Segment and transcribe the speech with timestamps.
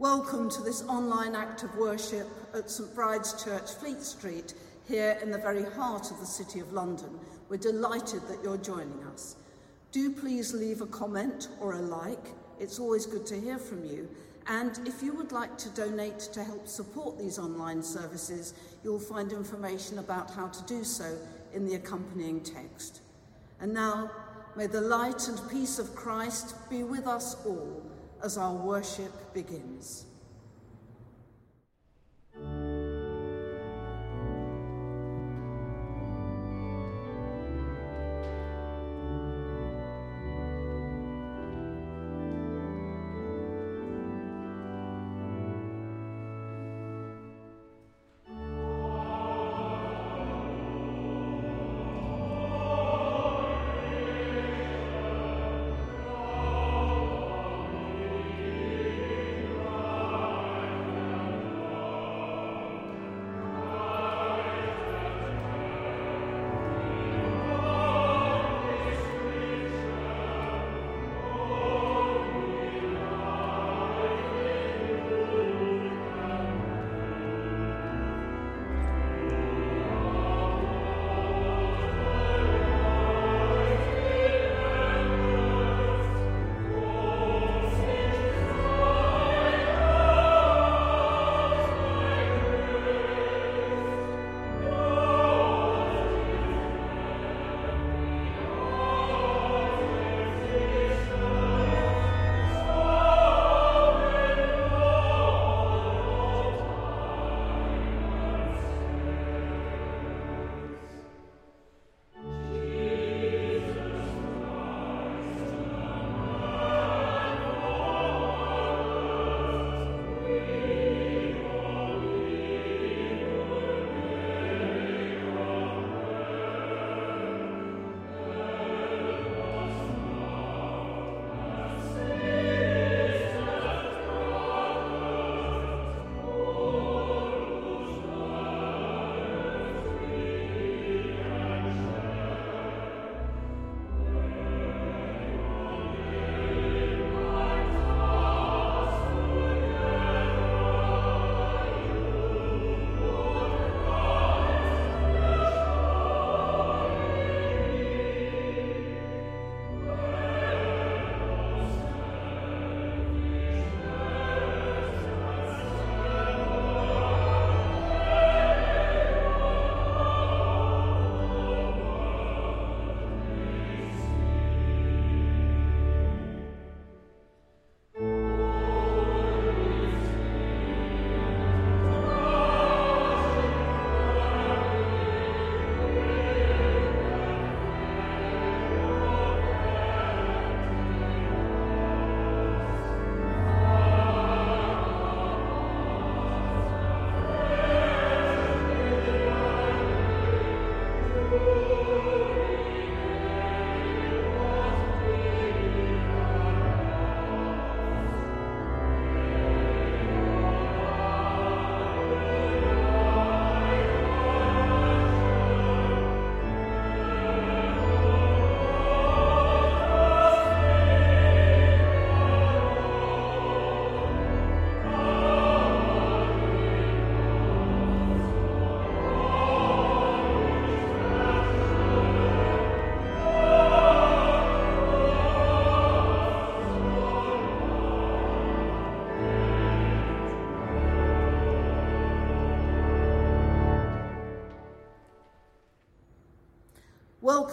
[0.00, 4.52] Welcome to this online act of worship at St Bride's Church, Fleet Street,
[4.88, 7.16] here in the very heart of the City of London.
[7.48, 9.36] We're delighted that you're joining us.
[9.92, 12.26] Do please leave a comment or a like.
[12.58, 14.08] It's always good to hear from you.
[14.48, 19.30] And if you would like to donate to help support these online services, you'll find
[19.30, 21.16] information about how to do so
[21.54, 23.00] in the accompanying text.
[23.60, 24.10] And now,
[24.56, 27.80] may the light and peace of Christ be with us all
[28.24, 30.06] as our worship begins.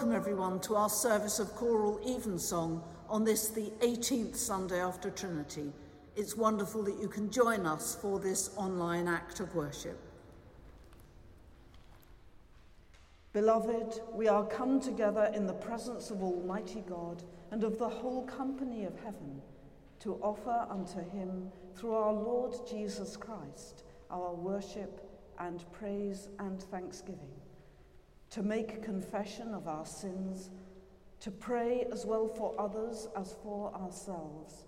[0.02, 5.70] Welcome everyone to our service of choral evensong on this, the 18th Sunday after Trinity.
[6.16, 9.96] It's wonderful that you can join us for this online act of worship.
[13.32, 17.22] Beloved, we are come together in the presence of Almighty God
[17.52, 19.40] and of the whole company of heaven
[20.00, 25.08] to offer unto him, through our Lord Jesus Christ, our worship
[25.38, 27.41] and praise and thanksgiving
[28.32, 30.50] to make confession of our sins,
[31.20, 34.64] to pray as well for others as for ourselves,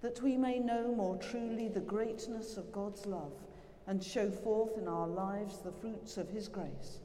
[0.00, 3.34] that we may know more truly the greatness of God's love
[3.86, 7.00] and show forth in our lives the fruits of his grace,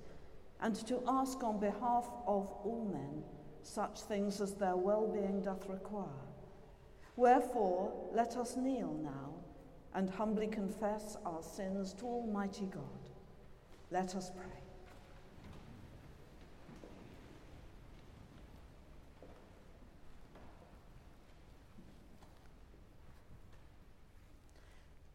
[0.61, 3.21] and to ask on behalf of all men
[3.61, 6.07] such things as their well being doth require.
[7.17, 9.33] Wherefore, let us kneel now
[9.93, 13.09] and humbly confess our sins to Almighty God.
[13.91, 14.58] Let us pray.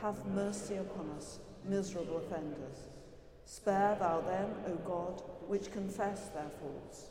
[0.00, 2.88] have mercy upon us, miserable offenders.
[3.44, 7.10] Spare thou them, O God, which confess their faults.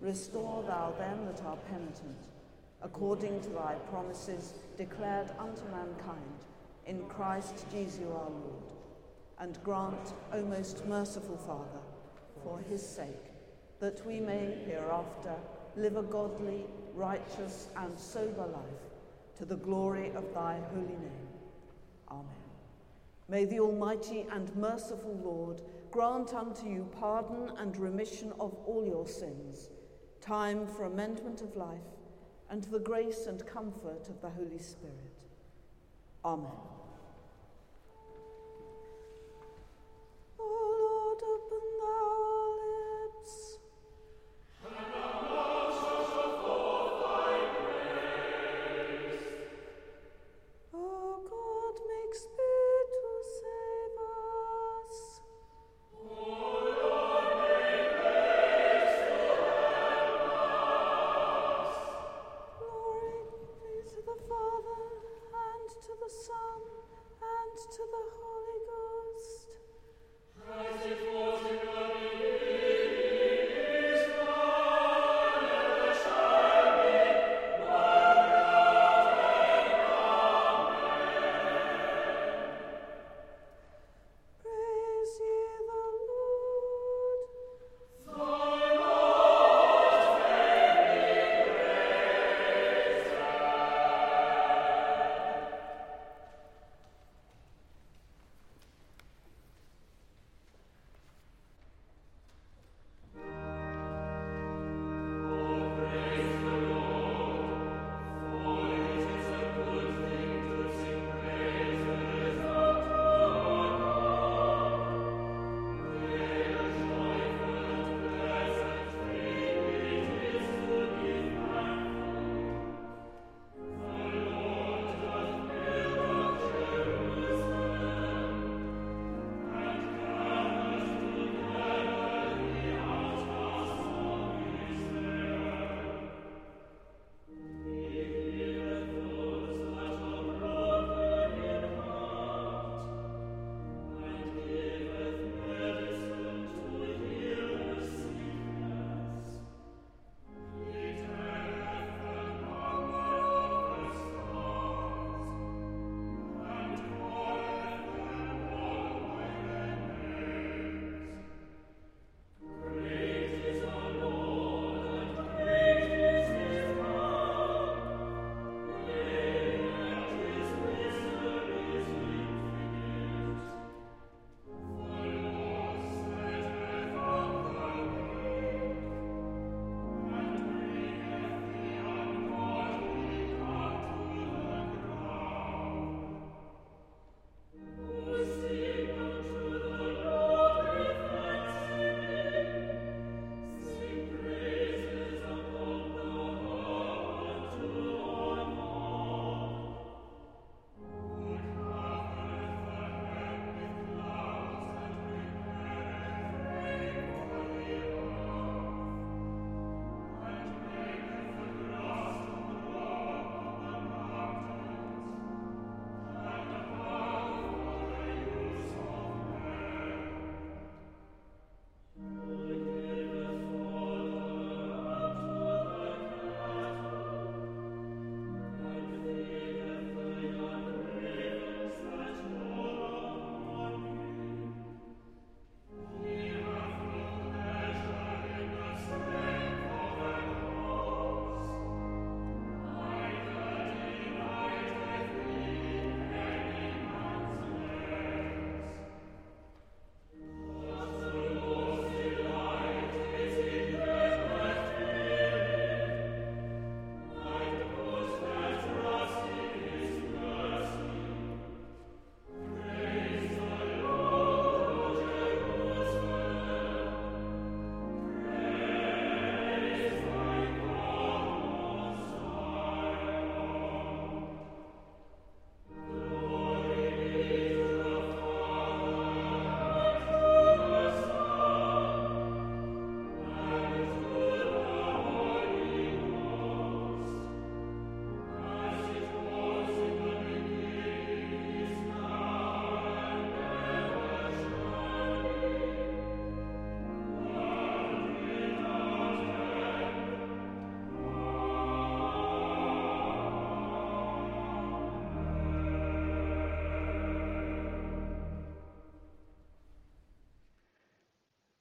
[0.00, 2.28] Restore thou them that are penitent,
[2.82, 6.44] according to thy promises declared unto mankind
[6.86, 8.72] in Christ Jesus our Lord.
[9.38, 11.80] And grant, O most merciful Father,
[12.42, 13.32] for his sake,
[13.80, 15.34] that we may hereafter
[15.76, 18.90] live a godly, righteous, and sober life
[19.38, 21.19] to the glory of thy holy name.
[22.10, 22.24] Amen.
[23.28, 29.06] May the Almighty and merciful Lord grant unto you pardon and remission of all your
[29.06, 29.70] sins,
[30.20, 31.78] time for amendment of life,
[32.50, 35.14] and the grace and comfort of the Holy Spirit.
[36.24, 36.50] Amen.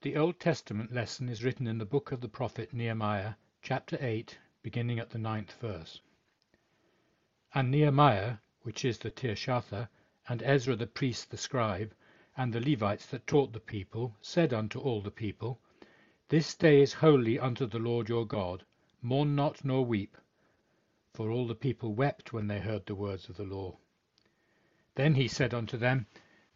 [0.09, 4.39] The Old Testament lesson is written in the book of the prophet Nehemiah, chapter 8,
[4.63, 6.01] beginning at the ninth verse.
[7.53, 9.87] And Nehemiah, which is the Tirshatha,
[10.27, 11.93] and Ezra the priest the scribe,
[12.35, 15.61] and the Levites that taught the people, said unto all the people,
[16.29, 18.65] This day is holy unto the Lord your God,
[19.03, 20.17] mourn not nor weep.
[21.13, 23.77] For all the people wept when they heard the words of the law.
[24.95, 26.07] Then he said unto them,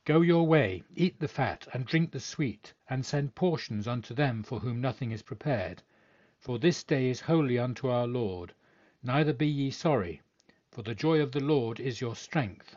[0.05, 4.43] Go your way, eat the fat, and drink the sweet, and send portions unto them
[4.43, 5.81] for whom nothing is prepared.
[6.39, 8.53] For this day is holy unto our Lord.
[9.01, 10.19] Neither be ye sorry,
[10.69, 12.75] for the joy of the Lord is your strength.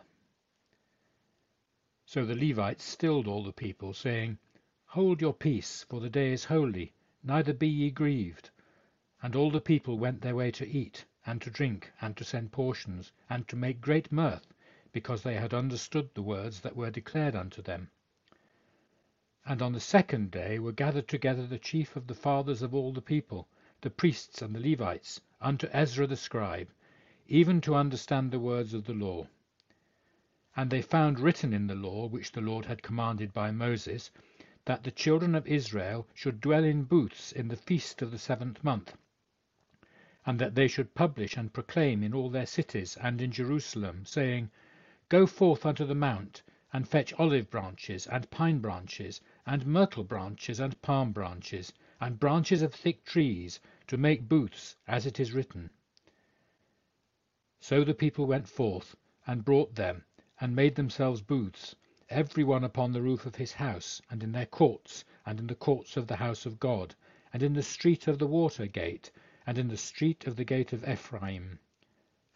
[2.04, 4.38] So the Levites stilled all the people, saying,
[4.84, 6.92] Hold your peace, for the day is holy,
[7.24, 8.50] neither be ye grieved.
[9.20, 12.52] And all the people went their way to eat, and to drink, and to send
[12.52, 14.46] portions, and to make great mirth
[14.96, 17.90] because they had understood the words that were declared unto them.
[19.44, 22.94] And on the second day were gathered together the chief of the fathers of all
[22.94, 23.46] the people,
[23.82, 26.70] the priests and the Levites, unto Ezra the scribe,
[27.28, 29.28] even to understand the words of the law.
[30.56, 34.10] And they found written in the law which the Lord had commanded by Moses,
[34.64, 38.64] that the children of Israel should dwell in booths in the feast of the seventh
[38.64, 38.96] month,
[40.24, 44.50] and that they should publish and proclaim in all their cities and in Jerusalem, saying,
[45.08, 50.58] Go forth unto the mount, and fetch olive branches, and pine branches, and myrtle branches,
[50.58, 55.70] and palm branches, and branches of thick trees, to make booths, as it is written.
[57.60, 58.96] So the people went forth,
[59.28, 60.04] and brought them,
[60.40, 61.76] and made themselves booths,
[62.10, 65.54] every one upon the roof of his house, and in their courts, and in the
[65.54, 66.96] courts of the house of God,
[67.32, 69.12] and in the street of the water gate,
[69.46, 71.60] and in the street of the gate of Ephraim.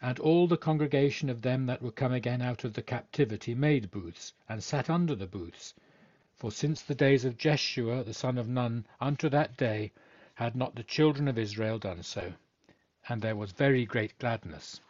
[0.01, 3.91] And all the congregation of them that were come again out of the captivity made
[3.91, 5.75] booths, and sat under the booths.
[6.35, 9.91] For since the days of Jeshua the son of Nun unto that day
[10.33, 12.33] had not the children of Israel done so.
[13.07, 14.81] And there was very great gladness.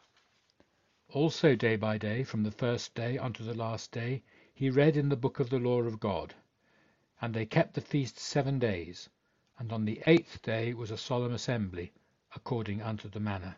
[1.10, 5.10] Also day by day, from the first day unto the last day, he read in
[5.10, 6.34] the book of the law of God.
[7.22, 9.10] And they kept the feast seven days,
[9.60, 11.92] and on the eighth day was a solemn assembly,
[12.34, 13.58] according unto the manner.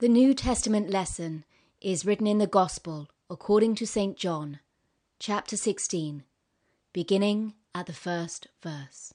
[0.00, 1.44] The New Testament lesson
[1.82, 4.16] is written in the Gospel according to St.
[4.16, 4.60] John,
[5.18, 6.24] chapter 16,
[6.94, 9.12] beginning at the first verse.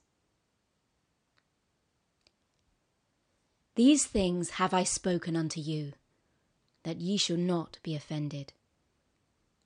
[3.73, 5.93] These things have I spoken unto you,
[6.83, 8.53] that ye shall not be offended.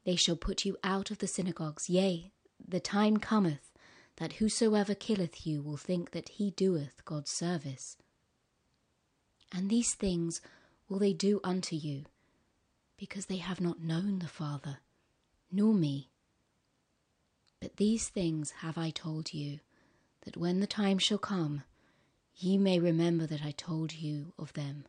[0.06, 2.32] They shall put you out of the synagogues, yea,
[2.66, 3.74] the time cometh
[4.16, 7.98] that whosoever killeth you will think that he doeth God's service.
[9.52, 10.40] And these things
[10.90, 12.06] will they do unto you,
[12.98, 14.80] because they have not known the Father,
[15.52, 16.10] nor me.
[17.62, 19.60] But these things have I told you,
[20.26, 21.64] that when the time shall come,
[22.36, 24.86] ye may remember that I told you of them.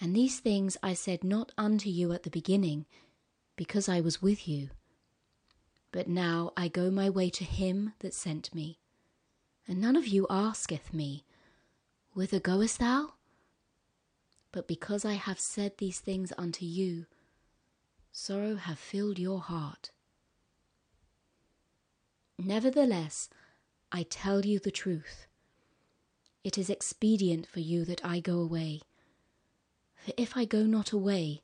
[0.00, 2.86] And these things I said not unto you at the beginning,
[3.56, 4.70] because I was with you.
[5.90, 8.78] But now I go my way to him that sent me.
[9.66, 11.24] And none of you asketh me,
[12.14, 13.14] Whither goest thou?
[14.52, 17.06] But because I have said these things unto you,
[18.10, 19.90] sorrow hath filled your heart.
[22.38, 23.28] Nevertheless,
[23.92, 25.26] I tell you the truth.
[26.44, 28.80] It is expedient for you that I go away.
[29.96, 31.42] For if I go not away,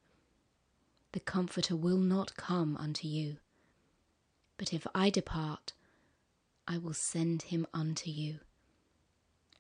[1.13, 3.37] the Comforter will not come unto you.
[4.57, 5.73] But if I depart,
[6.67, 8.41] I will send him unto you.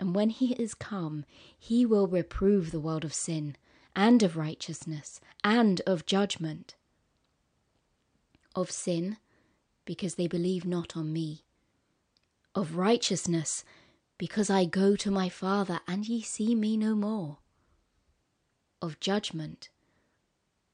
[0.00, 1.24] And when he is come,
[1.56, 3.56] he will reprove the world of sin,
[3.94, 6.74] and of righteousness, and of judgment.
[8.56, 9.18] Of sin,
[9.84, 11.44] because they believe not on me.
[12.54, 13.64] Of righteousness,
[14.18, 17.38] because I go to my Father, and ye see me no more.
[18.82, 19.70] Of judgment,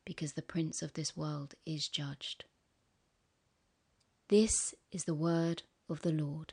[0.04, 2.44] because the prince of this world is judged.
[4.28, 6.52] This is the word of the Lord.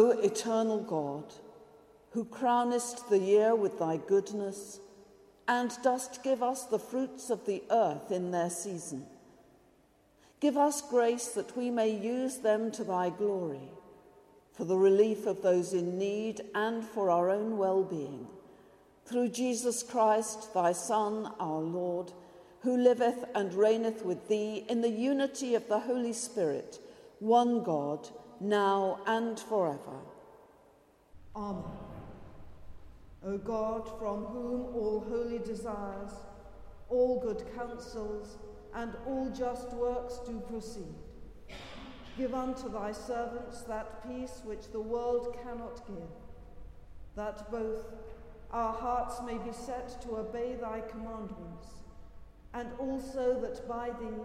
[0.00, 1.24] O eternal God,
[2.12, 4.80] who crownest the year with thy goodness,
[5.46, 9.04] and dost give us the fruits of the earth in their season,
[10.40, 13.68] give us grace that we may use them to thy glory,
[14.54, 18.26] for the relief of those in need and for our own well being.
[19.04, 22.10] Through Jesus Christ, thy Son, our Lord,
[22.62, 26.78] who liveth and reigneth with thee in the unity of the Holy Spirit,
[27.18, 28.08] one God
[28.40, 30.00] now and forever.
[31.36, 31.62] Amen.
[33.24, 36.12] O God, from whom all holy desires,
[36.88, 38.38] all good counsels,
[38.74, 40.94] and all just works do proceed,
[42.16, 46.08] give unto thy servants that peace which the world cannot give,
[47.16, 47.84] that both
[48.52, 51.68] our hearts may be set to obey thy commandments,
[52.54, 54.24] and also that by thee,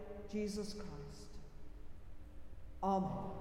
[0.31, 0.87] Jesus Christ.
[2.83, 3.40] Amen.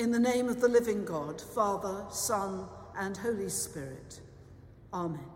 [0.00, 2.64] In the name of the living God, Father, Son,
[2.96, 4.20] and Holy Spirit.
[4.94, 5.28] Amen.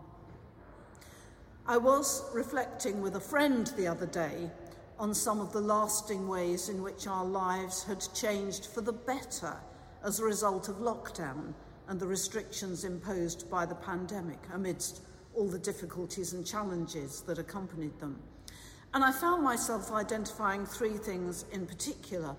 [1.67, 4.51] I was reflecting with a friend the other day
[4.99, 9.55] on some of the lasting ways in which our lives had changed for the better
[10.03, 11.53] as a result of lockdown
[11.89, 15.03] and the restrictions imposed by the pandemic amidst
[15.35, 18.19] all the difficulties and challenges that accompanied them.
[18.95, 22.35] And I found myself identifying three things in particular,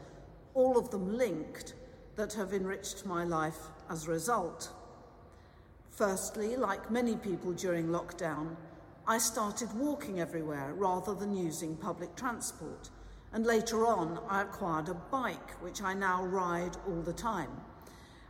[0.56, 1.76] all of them linked
[2.16, 3.58] that have enriched my life
[3.90, 4.70] as a result.
[5.92, 8.56] Firstly, like many people during lockdown,
[9.08, 12.90] I started walking everywhere rather than using public transport.
[13.34, 17.52] And later on, I acquired a bike, which I now ride all the time.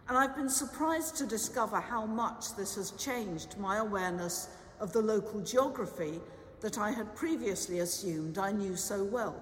[0.08, 5.02] And I've been surprised to discover how much this has changed my awareness of the
[5.02, 6.20] local geography
[6.62, 9.42] that I had previously assumed I knew so well.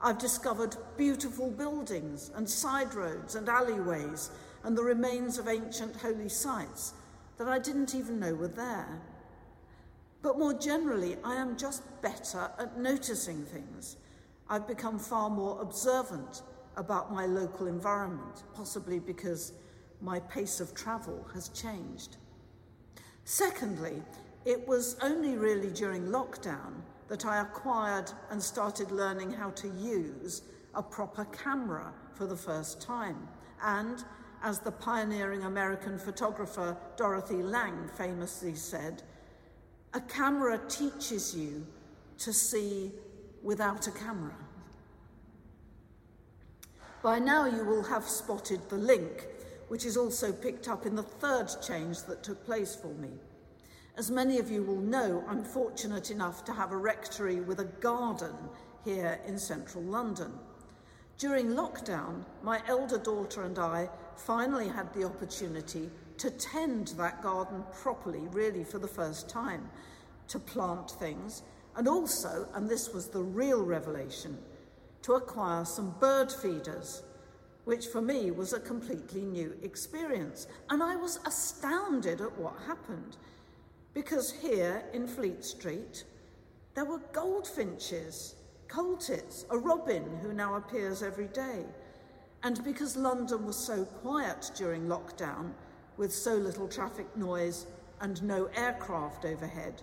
[0.00, 4.30] I've discovered beautiful buildings and side roads and alleyways
[4.62, 6.92] and the remains of ancient holy sites
[7.36, 9.00] that I didn't even know were there.
[10.22, 13.96] But more generally, I am just better at noticing things.
[14.48, 16.42] I've become far more observant
[16.76, 19.52] about my local environment, possibly because
[20.00, 22.16] my pace of travel has changed.
[23.24, 24.02] Secondly,
[24.44, 30.42] it was only really during lockdown that I acquired and started learning how to use
[30.74, 33.28] a proper camera for the first time.
[33.62, 34.04] And,
[34.42, 39.02] as the pioneering American photographer Dorothy Lange famously said,
[39.94, 41.66] a camera teaches you
[42.18, 42.92] to see
[43.42, 44.36] without a camera.
[47.02, 49.26] By now, you will have spotted the link,
[49.68, 53.10] which is also picked up in the third change that took place for me.
[53.98, 57.64] As many of you will know, I'm fortunate enough to have a rectory with a
[57.64, 58.36] garden
[58.84, 60.30] here in central London.
[61.18, 67.64] During lockdown, my elder daughter and I finally had the opportunity to tend that garden
[67.72, 69.68] properly, really for the first time,
[70.28, 71.42] to plant things,
[71.74, 74.38] and also, and this was the real revelation,
[75.02, 77.02] to acquire some bird feeders,
[77.64, 80.46] which for me was a completely new experience.
[80.70, 83.16] And I was astounded at what happened.
[83.98, 86.04] Because here in Fleet Street,
[86.76, 88.36] there were goldfinches,
[88.68, 91.64] coal tits, a robin who now appears every day.
[92.44, 95.50] And because London was so quiet during lockdown,
[95.96, 97.66] with so little traffic noise
[98.00, 99.82] and no aircraft overhead,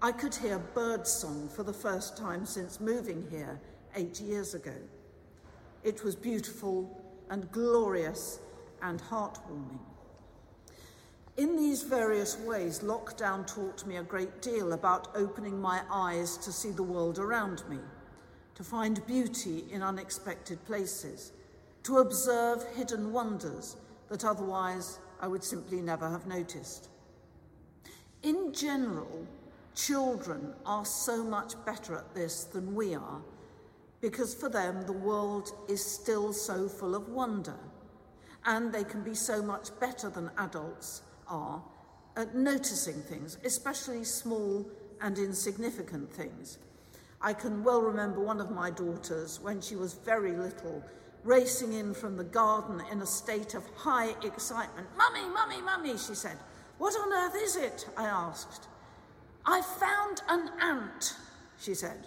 [0.00, 3.60] I could hear birdsong for the first time since moving here
[3.96, 4.76] eight years ago.
[5.82, 8.38] It was beautiful and glorious
[8.80, 9.89] and heartwarming.
[11.40, 16.52] In these various ways, lockdown taught me a great deal about opening my eyes to
[16.52, 17.78] see the world around me,
[18.56, 21.32] to find beauty in unexpected places,
[21.84, 23.78] to observe hidden wonders
[24.10, 26.90] that otherwise I would simply never have noticed.
[28.22, 29.26] In general,
[29.74, 33.22] children are so much better at this than we are
[34.02, 37.56] because for them the world is still so full of wonder
[38.44, 41.00] and they can be so much better than adults
[41.30, 41.62] are
[42.16, 44.66] at noticing things, especially small
[45.00, 46.58] and insignificant things.
[47.22, 50.82] I can well remember one of my daughters when she was very little
[51.22, 54.86] racing in from the garden in a state of high excitement.
[54.96, 56.36] Mummy, mummy, mummy, she said.
[56.78, 57.86] What on earth is it?
[57.96, 58.68] I asked.
[59.44, 61.14] I found an ant,
[61.60, 62.06] she said.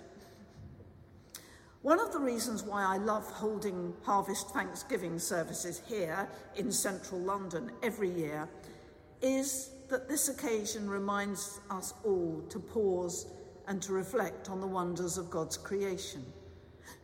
[1.83, 7.71] One of the reasons why I love holding Harvest Thanksgiving services here in central London
[7.83, 8.47] every year
[9.23, 13.25] is that this occasion reminds us all to pause
[13.67, 16.23] and to reflect on the wonders of God's creation.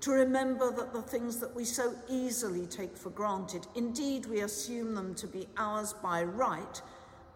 [0.02, 4.94] To remember that the things that we so easily take for granted, indeed we assume
[4.96, 6.82] them to be ours by right,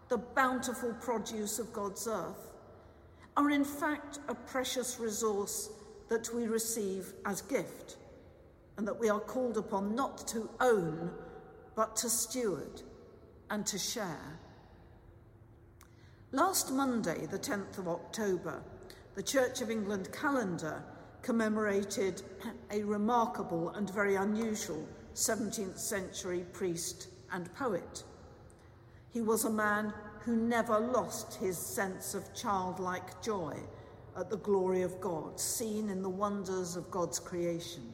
[0.10, 2.52] the bountiful produce of God's earth,
[3.38, 5.70] are in fact a precious resource
[6.10, 7.96] that we receive as gift,
[8.78, 11.10] and that we are called upon not to own,
[11.76, 12.82] but to steward
[13.50, 14.40] and to share.
[16.36, 18.64] Last Monday, the 10th of October,
[19.14, 20.84] the Church of England calendar
[21.22, 22.24] commemorated
[22.72, 28.04] a remarkable and very unusual 17th century priest and poet.
[29.12, 33.56] He was a man who never lost his sense of childlike joy
[34.18, 37.94] at the glory of God, seen in the wonders of God's creation.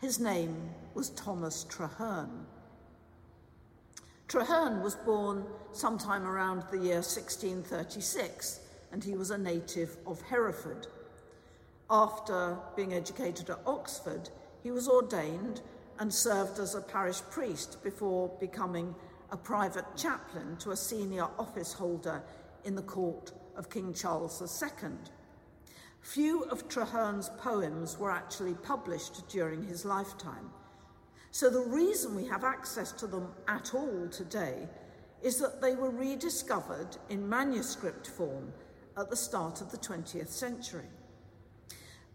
[0.00, 2.46] His name was Thomas Traherne.
[4.30, 8.60] Traherne was born sometime around the year 1636,
[8.92, 10.86] and he was a native of Hereford.
[11.90, 14.30] After being educated at Oxford,
[14.62, 15.62] he was ordained
[15.98, 18.94] and served as a parish priest before becoming
[19.32, 22.22] a private chaplain to a senior office holder
[22.64, 24.90] in the court of King Charles II.
[26.02, 30.52] Few of Traherne's poems were actually published during his lifetime.
[31.32, 34.68] So the reason we have access to them at all today
[35.22, 38.52] is that they were rediscovered in manuscript form
[38.96, 40.88] at the start of the 20th century.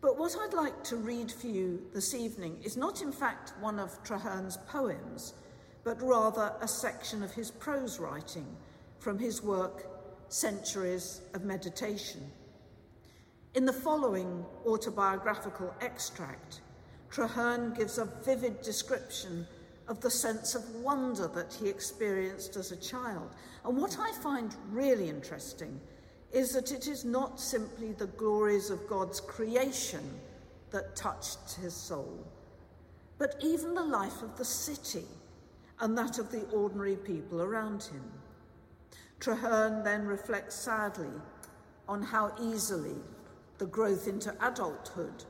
[0.01, 3.80] But what I'd like to read for you this evening is not, in fact, one
[3.80, 5.34] of Traherne's poems,
[5.84, 8.45] but rather a section of his prose writing
[8.99, 9.88] from his work,
[10.28, 12.22] Centuries of Meditation.
[13.53, 16.61] In the following autobiographical extract,
[17.12, 19.47] Traherne gives a vivid description
[19.88, 23.30] of the sense of wonder that he experienced as a child.
[23.64, 25.80] And what I find really interesting
[26.32, 30.20] is that it is not simply the glories of God's creation
[30.72, 32.26] that touched his soul,
[33.18, 35.06] but even the life of the city
[35.80, 38.03] and that of the ordinary people around him.
[39.20, 41.12] Traherne then reflects sadly
[41.88, 42.95] on how easily
[43.58, 45.24] the growth into adulthood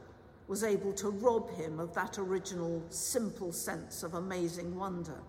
[0.47, 5.19] was able to rob him of that original simple sense of amazing wonder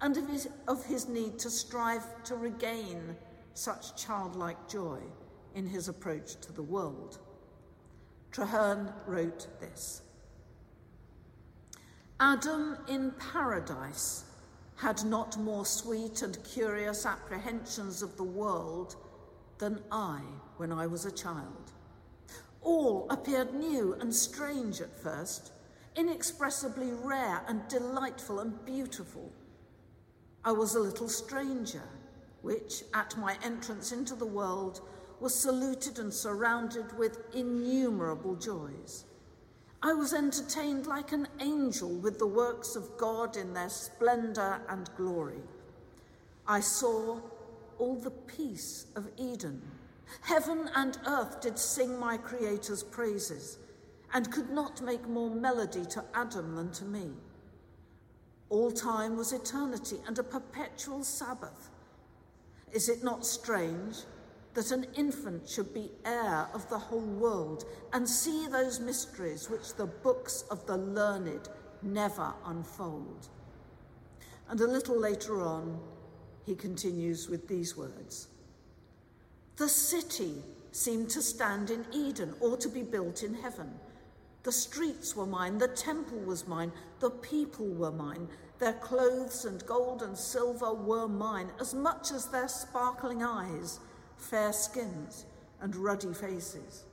[0.00, 3.16] and of his, of his need to strive to regain
[3.54, 5.00] such childlike joy
[5.54, 7.18] in his approach to the world.
[8.30, 10.02] Traherne wrote this
[12.20, 14.24] Adam in paradise
[14.76, 18.94] had not more sweet and curious apprehensions of the world
[19.58, 20.20] than I
[20.56, 21.67] when I was a child.
[22.62, 25.52] All appeared new and strange at first,
[25.96, 29.32] inexpressibly rare and delightful and beautiful.
[30.44, 31.82] I was a little stranger
[32.42, 34.80] which, at my entrance into the world,
[35.20, 39.04] was saluted and surrounded with innumerable joys.
[39.82, 44.88] I was entertained like an angel with the works of God in their splendour and
[44.96, 45.42] glory.
[46.46, 47.20] I saw
[47.78, 49.62] all the peace of Eden.
[50.22, 53.58] Heaven and earth did sing my Creator's praises,
[54.12, 57.10] and could not make more melody to Adam than to me.
[58.48, 61.70] All time was eternity and a perpetual Sabbath.
[62.72, 63.96] Is it not strange
[64.54, 69.74] that an infant should be heir of the whole world and see those mysteries which
[69.74, 71.48] the books of the learned
[71.82, 73.28] never unfold?
[74.48, 75.78] And a little later on,
[76.46, 78.28] he continues with these words
[79.58, 80.34] The city
[80.70, 83.74] seemed to stand in Eden or to be built in heaven.
[84.44, 88.28] The streets were mine, the temple was mine, the people were mine,
[88.60, 93.80] their clothes and gold and silver were mine, as much as their sparkling eyes,
[94.16, 95.26] fair skins,
[95.60, 96.84] and ruddy faces.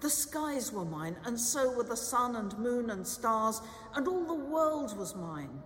[0.00, 3.60] The skies were mine, and so were the sun and moon and stars,
[3.94, 5.62] and all the world was mine,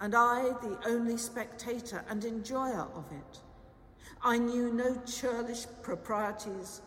[0.00, 3.40] and I the only spectator and enjoyer of it.
[4.26, 6.80] I knew no churlish proprieties,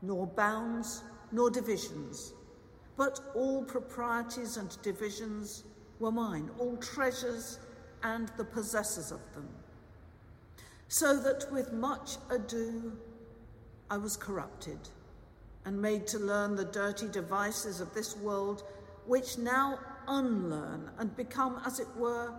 [0.00, 1.02] nor bounds,
[1.32, 2.32] nor divisions,
[2.96, 5.64] but all proprieties and divisions
[5.98, 7.58] were mine, all treasures
[8.04, 9.48] and the possessors of them.
[10.86, 12.96] So that with much ado
[13.90, 14.78] I was corrupted
[15.64, 18.62] and made to learn the dirty devices of this world,
[19.04, 22.32] which now unlearn and become, as it were,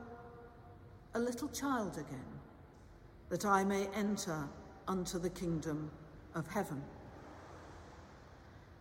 [1.13, 2.38] a little child again,
[3.29, 4.47] that I may enter
[4.87, 5.91] unto the kingdom
[6.35, 6.81] of heaven.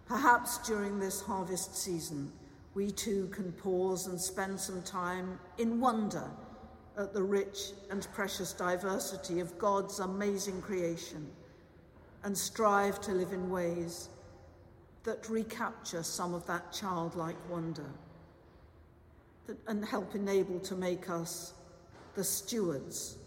[0.07, 2.33] Perhaps during this harvest season,
[2.75, 6.31] we too can pause and spend some time in wonder
[6.97, 11.29] at the rich and precious diversity of God's amazing creation
[12.25, 14.09] and strive to live in ways
[15.05, 17.91] that recapture some of that childlike wonder
[19.67, 21.55] and help enable to make us
[22.15, 23.18] the stewards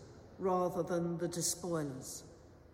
[0.41, 2.23] rather than the despoilers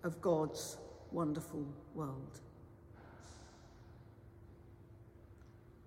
[0.04, 0.78] of God's
[1.12, 2.40] wonderful world.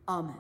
[0.07, 0.35] Amen.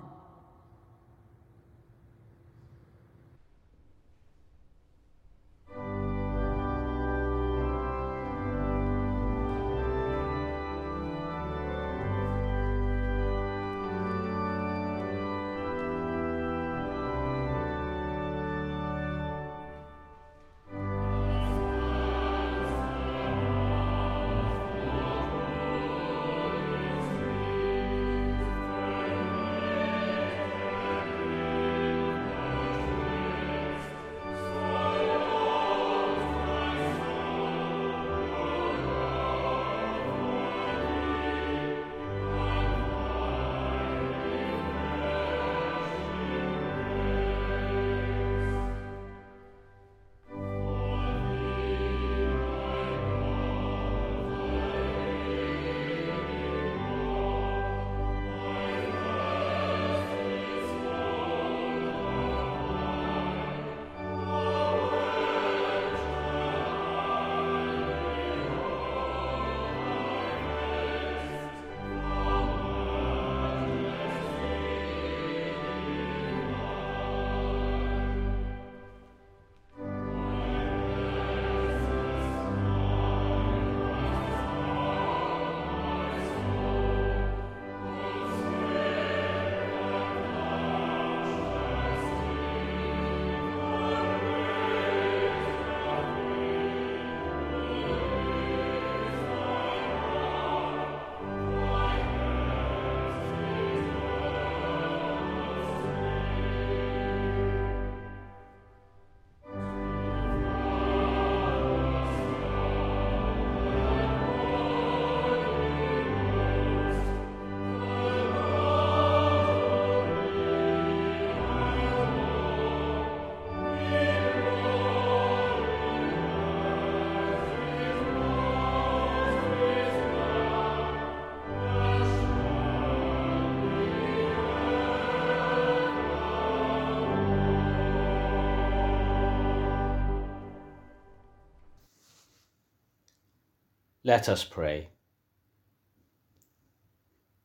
[144.10, 144.88] Let us pray.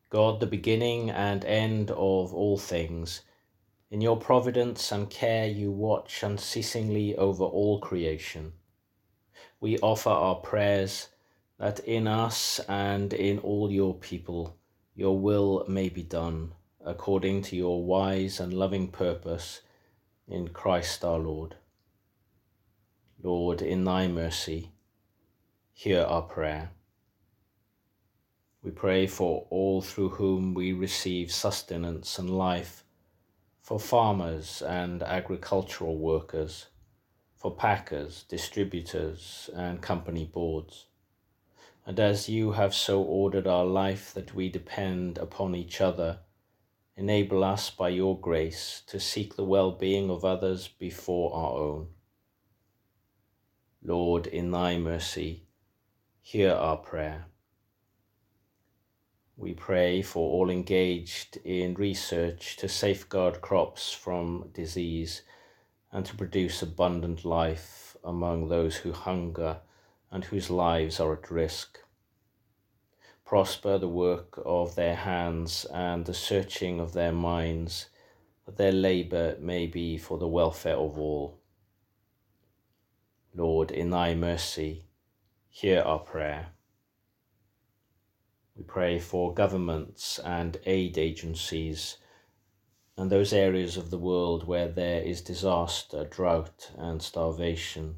[0.10, 3.22] God, the beginning and end of all things,
[3.92, 8.54] in your providence and care you watch unceasingly over all creation.
[9.60, 11.10] We offer our prayers
[11.60, 14.58] that in us and in all your people
[14.96, 16.54] your will may be done
[16.84, 19.62] according to your wise and loving purpose
[20.28, 21.58] in Christ our Lord.
[23.22, 24.72] Lord, in thy mercy,
[25.78, 26.70] hear our prayer.
[28.64, 32.86] We pray for all through whom we receive sustenance and life,
[33.62, 36.68] for farmers and agricultural workers,
[37.36, 40.86] for packers, distributors, and company boards.
[41.86, 46.20] And as you have so ordered our life that we depend upon each other,
[46.96, 51.88] enable us by your grace to seek the well being of others before our own.
[53.84, 55.45] Lord, in thy mercy,
[56.28, 57.28] hear our prayer.
[59.38, 65.22] We pray for all engaged in research to safeguard crops from disease
[65.92, 69.58] and to produce abundant life among those who hunger
[70.10, 71.78] and whose lives are at risk.
[73.24, 77.90] Prosper the work of their hands and the searching of their minds,
[78.48, 81.40] that their labour may be for the welfare of all.
[83.36, 84.86] Lord, in thy mercy,
[85.56, 86.48] hear our prayer.
[88.58, 91.96] We pray for governments and aid agencies
[92.98, 97.96] and those areas of the world where there is disaster, drought, and starvation.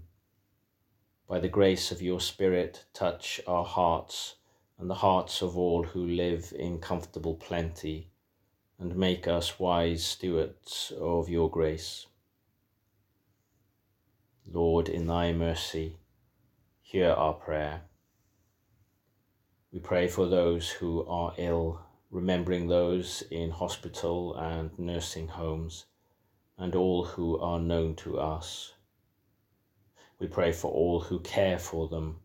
[1.28, 4.36] By the grace of your Spirit, touch our hearts
[4.78, 8.12] and the hearts of all who live in comfortable plenty,
[8.78, 12.06] and make us wise stewards of your grace.
[14.46, 15.98] Lord, in thy mercy,
[16.90, 17.82] hear our prayer.
[19.74, 25.84] We pray for those who are ill, remembering those in hospital and nursing homes,
[26.58, 28.72] and all who are known to us.
[30.18, 32.22] We pray for all who care for them.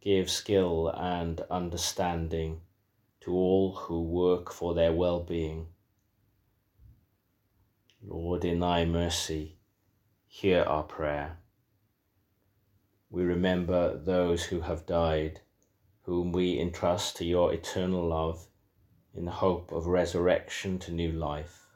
[0.00, 2.62] Give skill and understanding
[3.20, 5.68] to all who work for their well being.
[8.02, 9.60] Lord, in thy mercy,
[10.26, 11.39] hear our prayer.
[13.12, 15.40] We remember those who have died,
[16.02, 18.46] whom we entrust to your eternal love
[19.12, 21.66] in the hope of resurrection to new life.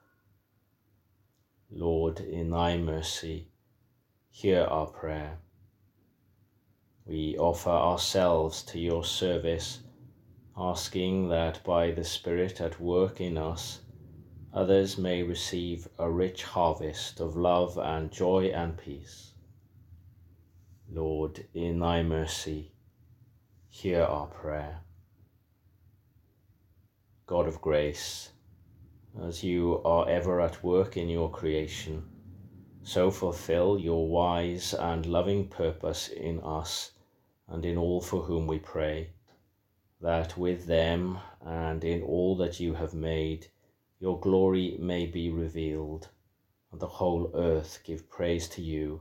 [1.71, 3.49] Lord, in thy mercy,
[4.31, 5.39] hear our prayer.
[7.05, 9.81] We offer ourselves to your service,
[10.57, 13.81] asking that by the Spirit at work in us,
[14.53, 19.34] others may receive a rich harvest of love and joy and peace.
[20.91, 22.73] Lord, in thy mercy,
[23.69, 24.81] hear our prayer.
[27.27, 28.31] God of grace,
[29.23, 32.05] as you are ever at work in your creation,
[32.83, 36.93] so fulfill your wise and loving purpose in us
[37.49, 39.11] and in all for whom we pray,
[40.01, 43.47] that with them and in all that you have made,
[44.01, 46.09] your glory may be revealed,
[46.71, 49.01] and the whole earth give praise to you,